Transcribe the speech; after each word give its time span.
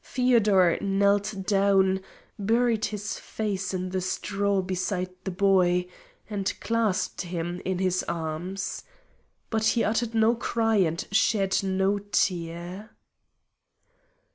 Feodor 0.00 0.78
knelt 0.80 1.34
down, 1.46 2.00
buried 2.38 2.86
his 2.86 3.18
face 3.18 3.74
in 3.74 3.90
the 3.90 4.00
straw 4.00 4.62
beside 4.62 5.10
the 5.24 5.30
boy, 5.30 5.86
and 6.30 6.50
clasped 6.60 7.20
him 7.20 7.60
in 7.66 7.78
his 7.78 8.02
arms. 8.04 8.84
But 9.50 9.66
he 9.76 9.84
uttered 9.84 10.14
no 10.14 10.34
cry 10.34 10.76
and 10.76 11.06
shed 11.12 11.58
no 11.62 11.98
tear. 11.98 12.96